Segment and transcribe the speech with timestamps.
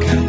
[0.00, 0.21] 가까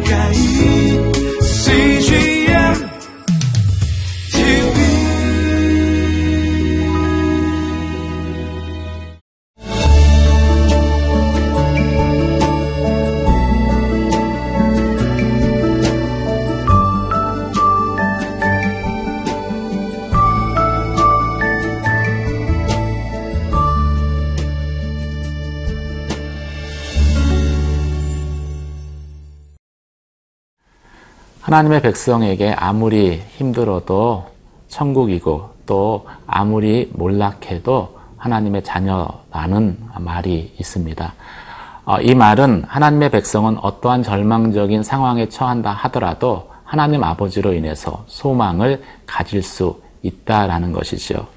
[31.54, 34.24] 하나님의 백성에게 아무리 힘들어도
[34.66, 41.14] 천국이고 또 아무리 몰락해도 하나님의 자녀라는 말이 있습니다.
[41.84, 49.40] 어, 이 말은 하나님의 백성은 어떠한 절망적인 상황에 처한다 하더라도 하나님 아버지로 인해서 소망을 가질
[49.40, 51.28] 수 있다라는 것이죠.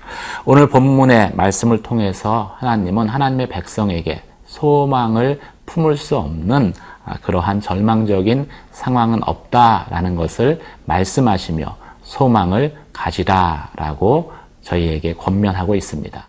[0.46, 9.22] 오늘 본문의 말씀을 통해서 하나님은 하나님의 백성에게 소망을 품을 수 없는 아, 그러한 절망적인 상황은
[9.24, 16.28] 없다라는 것을 말씀하시며 소망을 가지라라고 저희에게 권면하고 있습니다.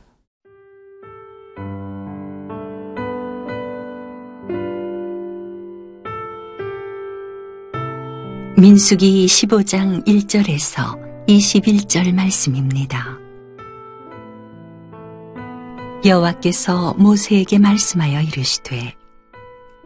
[8.57, 10.99] 민수기 15장 1절에서
[11.29, 13.17] 21절 말씀입니다.
[16.05, 18.98] 여호와께서 모세에게 말씀하여 이르시되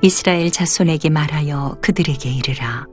[0.05, 2.86] 이스라엘 자손에게 말하여 그들에게 이르라.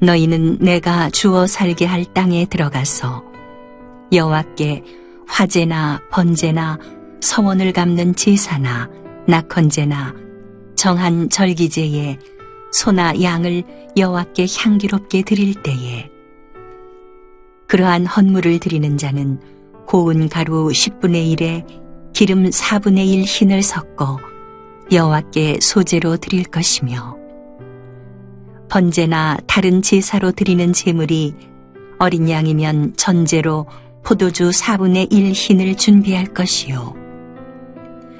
[0.00, 3.22] 너희는 내가 주어 살게 할 땅에 들어가서
[4.10, 4.82] 여호와께
[5.28, 6.78] 화제나 번제나
[7.20, 8.88] 서원을 갚는 제사나
[9.28, 10.14] 낙헌제나
[10.74, 12.18] 정한 절기제에
[12.72, 16.10] 소나 양을 여호와께 향기롭게 드릴 때에
[17.66, 19.38] 그러한 헌물을 드리는 자는
[19.86, 24.29] 고운 가루 10분의 1에 기름 4분의 1 흰을 섞어
[24.92, 27.16] 여호와께 소제로 드릴 것이며
[28.68, 31.34] 번제나 다른 제사로 드리는 제물이
[32.00, 33.66] 어린 양이면 전제로
[34.02, 36.94] 포도주 4분의 1 흰을 준비할 것이요.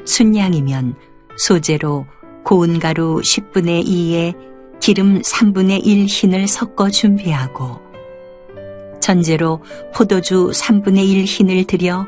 [0.05, 0.95] 순양이면
[1.37, 2.06] 소제로
[2.45, 4.34] 고운 가루 10분의 2에
[4.81, 7.81] 기름 3분의 1 흰을 섞어 준비하고
[9.00, 9.61] 전제로
[9.95, 12.06] 포도주 3분의 1 흰을 들여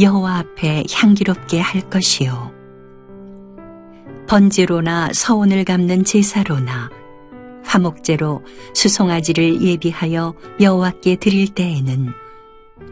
[0.00, 2.61] 여호와 앞에 향기롭게 할 것이요
[4.26, 6.90] 번제로나 서원을 갚는 제사로나
[7.64, 8.42] 화목제로
[8.74, 12.12] 수송아지를 예비하여 여호와께 드릴 때에는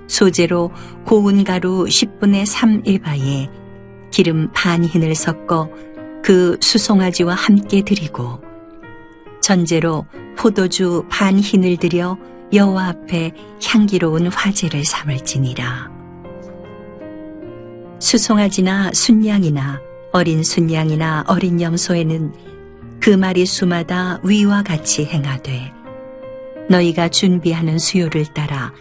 [0.07, 0.71] 소제로
[1.05, 3.49] 고운 가루 10분의 3 에바에
[4.11, 5.69] 기름 반 흰을 섞어
[6.23, 8.41] 그 수송아지와 함께 드리고
[9.41, 10.05] 전제로
[10.37, 12.19] 포도주 반 흰을 들여
[12.53, 13.33] 여호와 앞에
[13.65, 15.91] 향기로운 화제를 삼을지니라.
[18.01, 19.81] 수송아지나 순양이나
[20.13, 22.33] 어린 순양이나 어린 염소에는
[23.01, 25.73] 그 마리 수마다 위와 같이 행하되
[26.69, 28.73] 너희가 준비하는 수요를 따라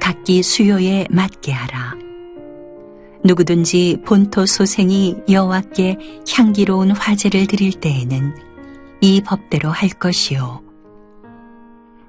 [0.00, 1.94] 각기 수요에 맞게 하라.
[3.24, 5.96] 누구든지 본토 소생이 여호와께
[6.30, 8.36] 향기로운 화제를 드릴 때에는
[9.00, 10.62] 이 법대로 할 것이요.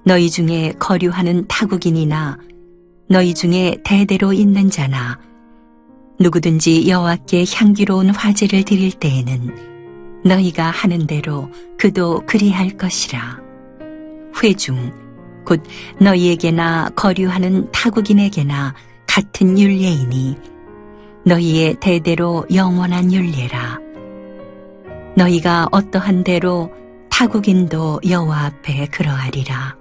[0.03, 2.37] 너희 중에 거류하는 타국인이나
[3.07, 5.19] 너희 중에 대대로 있는 자나
[6.19, 13.39] 누구든지 여호와께 향기로운 화제를 드릴 때에는 너희가 하는 대로 그도 그리할 것이라.
[14.41, 14.91] 회중
[15.45, 15.61] 곧
[15.99, 18.73] 너희에게나 거류하는 타국인에게나
[19.07, 20.35] 같은 율례이니
[21.25, 23.79] 너희의 대대로 영원한 율례라.
[25.15, 26.71] 너희가 어떠한 대로
[27.09, 29.75] 타국인도 여호와 앞에 그러하리라.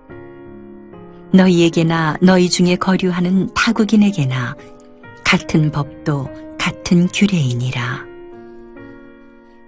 [1.33, 4.55] 너희에게나 너희 중에 거류하는 타국인에게나
[5.35, 6.29] 같은 법도
[6.61, 8.05] 같은 규례이니라.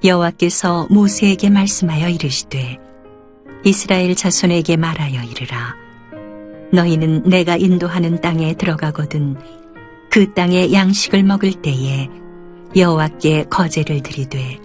[0.04, 2.78] 여호와께서 모세에게 말씀하여 이르시되
[3.65, 5.75] 이스라엘 자손에게 말하여 이르라.
[6.71, 9.34] 너희는 내가 인도하는 땅에 들어가거든
[10.09, 12.09] 그 땅의 양식을 먹을 때에
[12.77, 14.60] 여호와께 거제를 드리되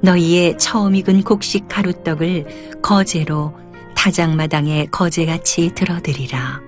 [0.00, 3.54] 너희의 처음 익은 곡식 가루떡을 거제로
[3.94, 6.67] 타작마당에 거제같이 들어드리라.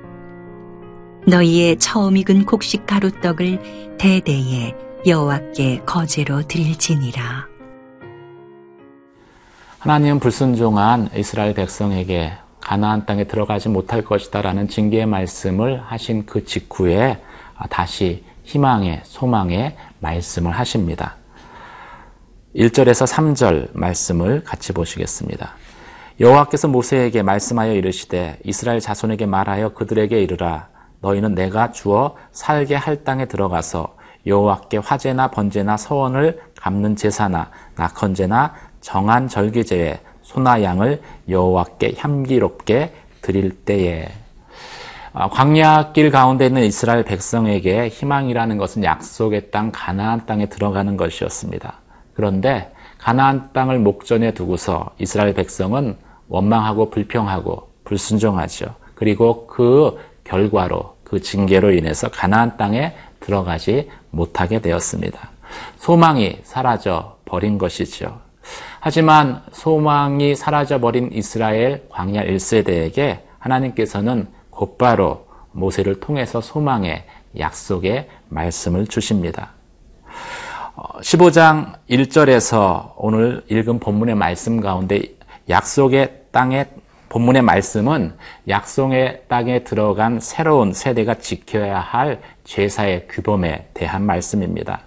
[1.26, 4.74] 너희의 처음 익은 곡식 가루떡을 대대에
[5.06, 7.46] 여호와께 거제로 드릴지니라.
[9.78, 17.22] 하나님은 불순종한 이스라엘 백성에게 가나안 땅에 들어가지 못할 것이다라는 징계의 말씀을 하신 그 직후에
[17.70, 21.16] 다시 희망의 소망의 말씀을 하십니다.
[22.54, 25.52] 1절에서 3절 말씀을 같이 보시겠습니다.
[26.18, 30.68] 여호와께서 모세에게 말씀하여 이르시되 이스라엘 자손에게 말하여 그들에게 이르라
[31.00, 39.28] 너희는 내가 주어 살게 할 땅에 들어가서 여호와께 화제나 번제나 서원을 갚는 제사나 낙헌제나 정한
[39.28, 42.92] 절기제에 소나 양을 여호와께 향기롭게
[43.22, 44.08] 드릴 때에
[45.12, 51.74] 아, 광야길 가운데 있는 이스라엘 백성에게 희망이라는 것은 약속의 땅 가나안 땅에 들어가는 것이었습니다.
[52.14, 55.96] 그런데 가나안 땅을 목전에 두고서 이스라엘 백성은
[56.28, 58.74] 원망하고 불평하고 불순종하죠.
[58.94, 59.98] 그리고 그
[60.30, 65.30] 결과로 그 징계로 인해서 가나안 땅에 들어가지 못하게 되었습니다.
[65.76, 68.20] 소망이 사라져 버린 것이죠.
[68.78, 77.04] 하지만 소망이 사라져 버린 이스라엘 광야 1세대에게 하나님께서는 곧바로 모세를 통해서 소망의
[77.38, 79.50] 약속의 말씀을 주십니다.
[81.02, 85.02] 15장 1절에서 오늘 읽은 본문의 말씀 가운데
[85.48, 86.66] 약속의 땅에
[87.10, 88.14] 본문의 말씀은
[88.48, 94.80] 약속의 땅에 들어간 새로운 세대가 지켜야 할 제사의 규범에 대한 말씀입니다.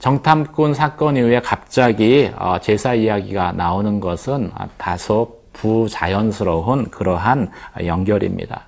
[0.00, 7.52] 정탐꾼 사건 이후에 갑자기 어, 제사 이야기가 나오는 것은 다소 부자연스러운 그러한
[7.84, 8.62] 연결입니다.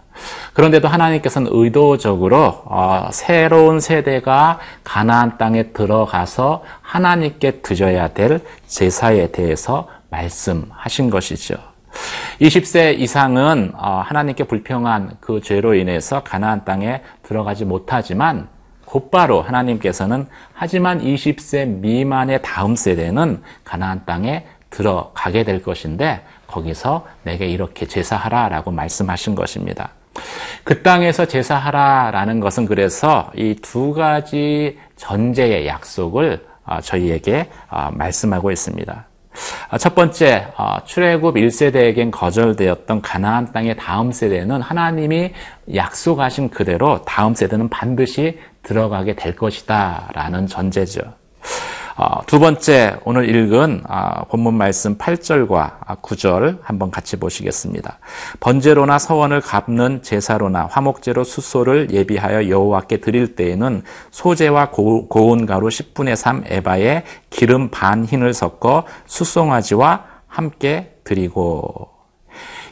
[0.52, 11.11] 그런데도 하나님께서는 의도적으로 어, 새로운 세대가 가나안 땅에 들어가서 하나님께 드려야 될 제사에 대해서 말씀하신
[11.11, 11.74] 것이죠.
[12.41, 18.49] 20세 이상은 어, 하나님께 불평한 그 죄로 인해서 가나안 땅에 들어가지 못하지만
[18.85, 27.87] 곧바로 하나님께서는 하지만 20세 미만의 다음 세대는 가나안 땅에 들어가게 될 것인데 거기서 내게 이렇게
[27.87, 29.90] 제사하라라고 말씀하신 것입니다.
[30.62, 39.06] 그 땅에서 제사하라라는 것은 그래서 이 두 가지 전제의 약속을 어, 저희에게 어, 말씀하고 있습니다.
[39.69, 45.32] 아, 첫 번째, 어, 출애굽 1세대에겐 거절되었던 가나안 땅의 다음 세대는 하나님이
[45.75, 51.00] 약속하신 그대로 다음 세대는 반드시 들어가게 될 것이다 라는 전제죠.
[51.96, 58.00] 어, 두 번째 오늘 읽은 어, 본문 말씀 8절과 9절 한번 같이 보시겠습니다.
[58.41, 66.44] 번제로나 서원을 갚는 제사로나 화목제로 수소를 예비하여 여호와께 드릴 때에는 소재와 고운 가루 10분의 3
[66.49, 71.90] 에바에 기름 반 흰을 섞어 수송아지와 함께 드리고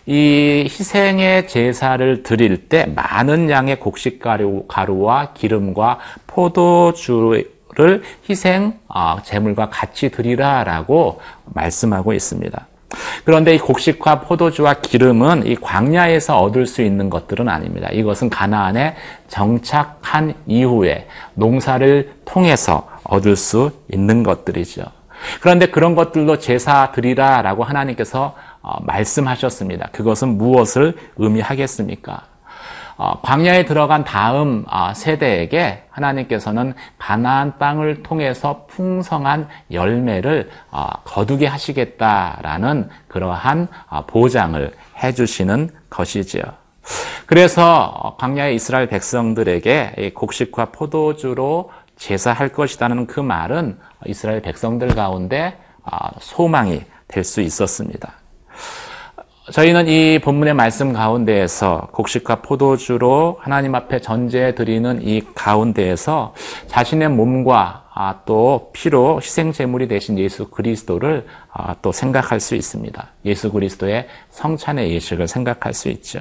[0.07, 4.21] 이 희생의 제사를 드릴 때 많은 양의 곡식
[4.67, 8.79] 가루와 기름과 포도주 를 희생
[9.25, 12.67] 제물과 같이 드리라라고 말씀하고 있습니다.
[13.25, 17.89] 그런데 이 곡식과 포도주와 기름은 이 광야에서 얻을 수 있는 것들은 아닙니다.
[17.91, 18.97] 이것은 가나안에
[19.29, 24.85] 정착한 이후에 농사를 통해서 얻을 수 있는 것들이죠.
[25.41, 29.89] 그런데 그런 것들로 제사 드리라라고 하나님께서 어, 말씀하셨습니다.
[29.93, 32.32] 그것은 무엇을 의미하겠습니까?
[32.97, 42.89] 어, 광야에 들어간 다음 어, 세대에게 하나님께서는 가나안 땅을 통해서 풍성한 열매를 어, 거두게 하시겠다라는
[43.09, 43.69] 그러한
[44.07, 44.73] 보장을
[45.03, 46.43] 해주시는 것이지요.
[47.27, 55.57] 그래서 광야의 이스라엘 백성들에게 곡식과 포도주로 제사할 것이라는 그 말은 이스라엘 백성들 가운데
[56.21, 58.22] 소망이 될 수 있었습니다.
[59.51, 66.33] 저희는 이 본문의 말씀 가운데에서 곡식과 포도주로 하나님 앞에 전제해 드리는 이 가운데에서
[66.69, 73.09] 자신의 몸과 아, 또 피로 희생 제물이 되신 예수 그리스도를 아, 또 생각할 수 있습니다.
[73.25, 76.21] 예수 그리스도의 성찬의 예식을 생각할 수 있죠.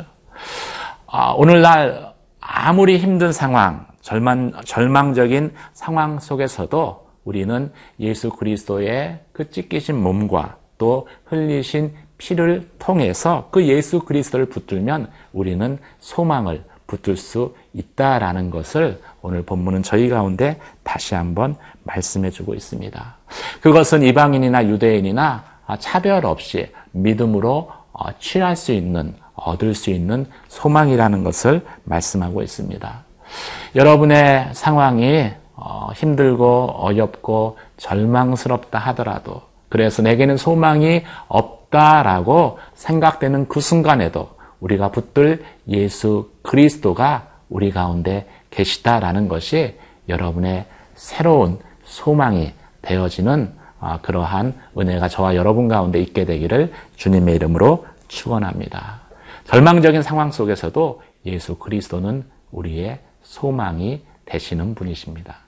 [1.05, 10.57] 아, 오늘날 아무리 힘든 상황, 절망, 절망적인 상황 속에서도 우리는 예수 그리스도의 그 찢기신 몸과
[10.79, 19.41] 또 흘리신 피를 통해서 그 예수 그리스도를 붙들면 우리는 소망을 붙들 수 있다라는 것을 오늘
[19.41, 23.15] 본문은 저희 가운데 다시 한번 말씀해 주고 있습니다.
[23.61, 25.43] 그것은 이방인이나 유대인이나
[25.79, 33.03] 차별 없이 믿음으로 어, 취할 수 있는, 얻을 수 있는 소망이라는 것을 말씀하고 있습니다.
[33.75, 44.29] 여러분의 상황이 어, 힘들고 어렵고 절망스럽다 하더라도 그래서 내게는 소망이 없 없다라고 생각되는 그 순간에도
[44.59, 55.07] 우리가 붙들 예수 그리스도가 우리 가운데 계시다라는 것이 여러분의 새로운 소망이 되어지는 아, 그러한 은혜가
[55.07, 59.01] 저와 여러분 가운데 있게 되기를 주님의 이름으로 축원합니다.
[59.45, 65.40] 절망적인 상황 속에서도 예수 그리스도는 우리의 소망이 되시는 분이십니다.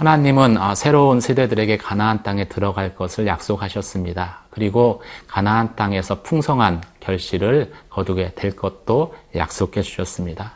[0.00, 4.44] 하나님은 아, 새로운 세대들에게 가나안 땅에 들어갈 것을 약속하셨습니다.
[4.48, 10.52] 그리고 가나안 땅에서 풍성한 결실을 거두게 될 것도 약속해 주셨습니다.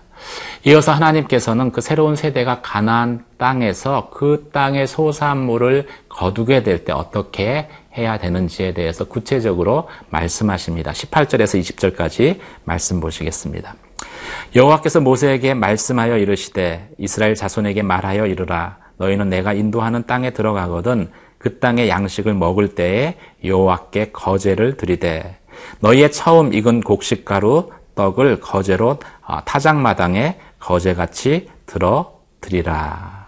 [0.64, 8.16] 이어서 하나님께서는 그 새로운 세대가 가나안 땅에서 그 땅의 소산물을 거두게 될 때 어떻게 해야
[8.16, 10.92] 되는지에 대해서 구체적으로 말씀하십니다.
[10.92, 13.74] 18절에서 20절까지 말씀 보시겠습니다.
[14.56, 21.88] 여호와께서 모세에게 말씀하여 이르시되 이스라엘 자손에게 말하여 이르라 너희는 내가 인도하는 땅에 들어가거든 그 땅의
[21.88, 25.38] 양식을 먹을 때에 여호와께 거제를 드리되
[25.80, 33.24] 너희의 처음 익은 곡식가루 떡을 거제로 어, 타작마당에 거제같이 들어 드리라.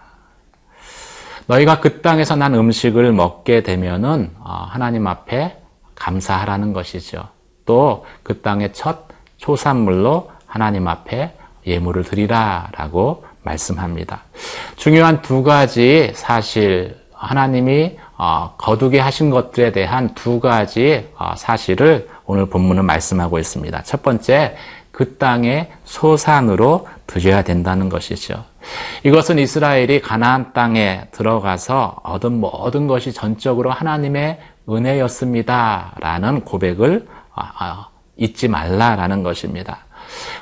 [1.47, 5.57] 너희가 그 땅에서 난 음식을 먹게 되면은 어, 하나님 앞에
[5.95, 7.29] 감사하라는 것이죠.
[7.65, 9.07] 또 그 땅의 첫
[9.37, 11.33] 초산물로 하나님 앞에
[11.65, 14.23] 예물을 드리라라고 말씀합니다.
[14.75, 22.47] 중요한 두 가지 사실 하나님이 어, 거두게 하신 것들에 대한 두 가지 어, 사실을 오늘
[22.47, 23.83] 본문은 말씀하고 있습니다.
[23.83, 24.55] 첫 번째,
[24.91, 28.43] 그 땅의 소산으로 드려야 된다는 것이죠.
[29.03, 34.39] 이것은 이스라엘이 가나안 땅에 들어가서 얻은 모든 것이 전적으로 하나님의
[34.69, 37.85] 은혜였습니다라는 고백을 어,
[38.17, 39.86] 잊지 말라라는 것입니다.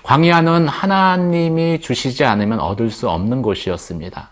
[0.04, 4.30] 광야는 하나님이 주시지 않으면 얻을 수 없는 곳이었습니다.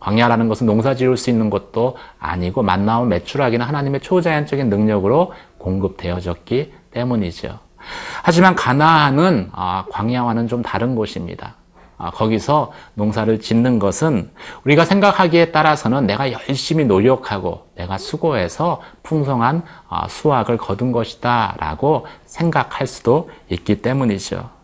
[0.00, 7.58] 광야라는 것은 농사 지을 수 있는 것도 아니고 만나온 매출하기는 하나님의 초자연적인 능력으로 공급되어졌기 때문이죠.
[8.22, 11.56] 하지만 가나안은 아, 광야와는 좀 다른 곳입니다.
[11.98, 14.30] 아, 거기서 농사를 짓는 것은
[14.64, 22.86] 우리가 생각하기에 따라서는 내가 열심히 노력하고 내가 수고해서 풍성한 아, 수확을 거둔 것이다 라고 생각할
[22.86, 24.59] 수도 있기 때문이죠.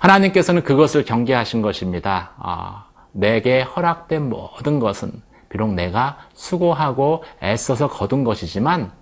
[0.00, 2.86] 하나님께서는 그것을 경계하신 것입니다.
[3.12, 5.12] 내게 허락된 모든 것은
[5.48, 8.92] 비록 내가 수고하고 애써서 거둔 것이지만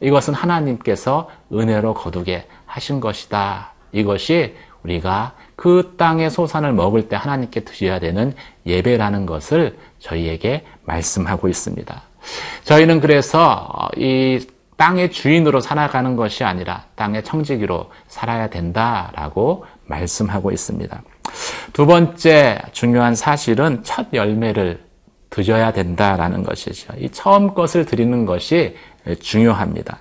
[0.00, 3.72] 이것은 하나님께서 은혜로 거두게 하신 것이다.
[3.92, 8.34] 이것이 우리가 그 땅의 소산을 먹을 때 하나님께 드려야 되는
[8.66, 12.02] 예배라는 것을 저희에게 말씀하고 있습니다.
[12.64, 21.02] 저희는 그래서 이 땅의 주인으로 살아가는 것이 아니라 땅의 청지기로 살아야 된다라고 말씀하고 있습니다.
[21.72, 24.82] 두 번째 중요한 사실은 첫 열매를
[25.30, 26.92] 드셔야 된다라는 것이죠.
[26.98, 28.76] 이 처음 것을 드리는 것이
[29.20, 29.98] 중요합니다.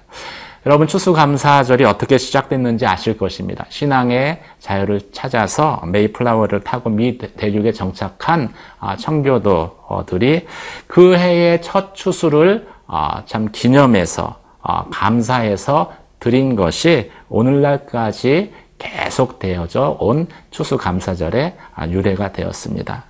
[0.66, 3.66] 여러분 추수감사절이 어떻게 시작됐는지 아실 것입니다.
[3.68, 10.48] 신앙의 자유를 찾아서 메이플라워를 타고 미 대륙에 정착한 아, 청교도들이
[10.88, 20.28] 그 해의 첫 추수를 아, 참 기념해서 아, 감사해서 드린 것이 오늘날까지 계속 되어져 온
[20.52, 21.56] 추수감사절의
[21.90, 23.06] 유래가 되었습니다.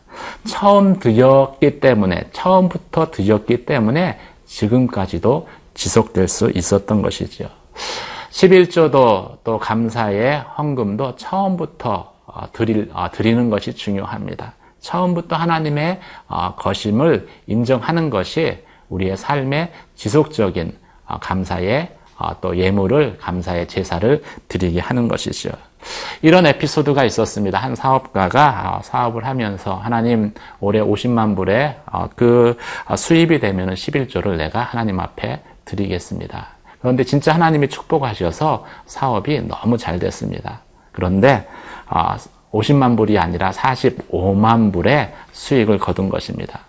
[0.46, 7.50] 처음 드렸기 때문에, 처음부터 드렸기 때문에 지금까지도 지속될 수 있었던 것이죠.
[8.30, 14.54] 11조도 또 감사의 헌금도 처음부터 어, 드릴, 어, 드리는 것이 중요합니다.
[14.80, 20.78] 처음부터 하나님의 어, 거심을 인정하는 것이 우리의 삶의 지속적인
[21.20, 21.96] 감사의
[22.42, 25.50] 또 예물을 감사의 제사를 드리게 하는 것이죠.
[26.22, 27.60] 이런 에피소드가 있었습니다.
[27.60, 31.76] 한 사업가가 사업을 하면서 하나님 올해 50만 불의
[32.16, 32.58] 그
[32.96, 36.48] 수입이 되면 11조를 내가 하나님 앞에 드리겠습니다.
[36.80, 40.62] 그런데 진짜 하나님이 축복하셔서 사업이 너무 잘 됐습니다.
[40.92, 41.48] 그런데
[42.52, 46.62] 50만 불이 아니라 45만 불의 수익을 거둔 것입니다.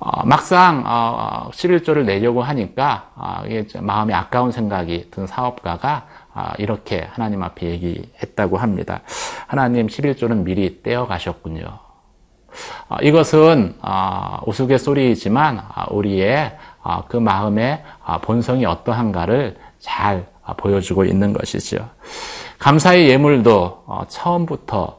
[0.00, 3.42] 어, 막상 어, 11조를 내려고 하니까 어,
[3.80, 9.00] 마음이 아까운 생각이 든 사업가가 어, 이렇게 하나님 앞에 얘기했다고 합니다.
[9.48, 11.64] 하나님 11조는 미리 떼어 가셨군요.
[12.88, 16.56] 어, 이것은 어, 우스갯소리이지만 우리의
[17.08, 17.82] 그 마음의
[18.22, 20.26] 본성이 어떠한가를 잘
[20.56, 21.90] 보여주고 있는 것이죠.
[22.58, 24.96] 감사의 예물도 처음부터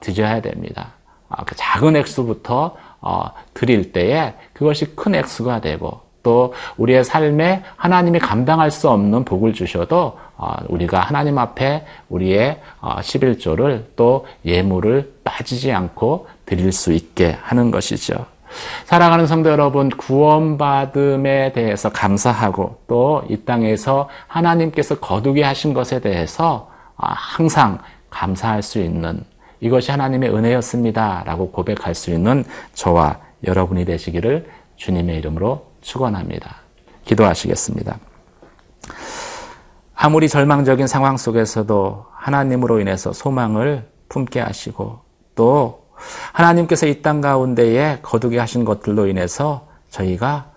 [0.00, 0.94] 드려야 됩니다.
[1.44, 8.72] 그 작은 액수부터 어, 드릴 때에 그것이 큰 액수가 되고 또 우리의 삶에 하나님이 감당할
[8.72, 16.26] 수 없는 복을 주셔도 어, 우리가 하나님 앞에 우리의 어, 11조를 또 예물을 빠지지 않고
[16.46, 18.26] 드릴 수 있게 하는 것이죠.
[18.86, 27.12] 사랑하는 성도 여러분, 구원받음에 대해서 감사하고 또 이 땅에서 하나님께서 거두게 하신 것에 대해서 아,
[27.12, 27.78] 항상
[28.10, 29.22] 감사할 수 있는
[29.66, 31.24] 이것이 하나님의 은혜였습니다.
[31.26, 32.44] 라고 고백할 수 있는
[32.74, 36.56] 저와 여러분이 되시기를 주님의 이름으로 축원합니다.
[37.04, 37.98] 기도하시겠습니다.
[39.94, 45.00] 아무리 절망적인 상황 속에서도 하나님으로 인해서 소망을 품게 하시고
[45.34, 45.86] 또
[46.32, 50.50] 하나님께서 이 땅 가운데에 거두게 하신 것들로 인해서 저희가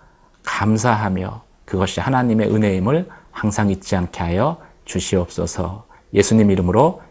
[0.44, 7.02] 감사하며 그것이 하나님의 은혜임을 항상 잊지 않게 하여 주시옵소서 예수님 이름으로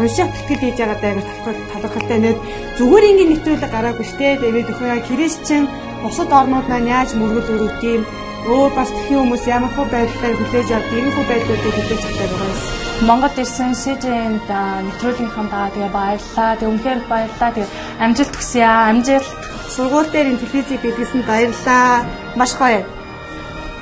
[0.00, 2.36] уншаад тэтгэл хийж байгаа даа талхал талхалтай нэг
[2.78, 5.64] зүгээр ингээд нэвтрүүлэг гараагүй штэ тэгээд өхөө яг христчин
[6.02, 8.02] бусад орнууд маань яаж мөргөл өрөвт юм
[8.48, 12.48] өөр бас тхэн хүмүүс ямар хөө байдлаар хүлээж авд ийм хөө байдлуудыг хүлээж авдаг байгаа
[12.52, 12.60] юм.
[13.08, 14.50] Монгол ирсэн СЖН-д
[14.86, 16.50] нэвтрүүлгийнхаа даа тэгээ баярлаа.
[16.60, 17.50] Тэг үнхээр баярлаа.
[17.56, 17.66] Тэг
[18.04, 18.88] амжилт хүсье аа.
[18.92, 19.40] Амжилт.
[19.74, 22.04] Сургууль дээр энэ телевизийг бидлсэн баярлаа.
[22.36, 22.84] Маш гоё.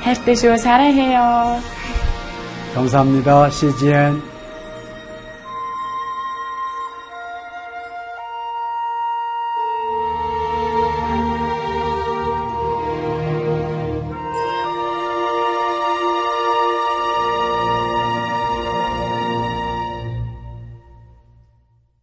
[0.05, 0.57] хайртай шүү.
[0.59, 1.59] 사랑해요.
[2.75, 3.51] 감사합니다.
[3.51, 4.32] CGN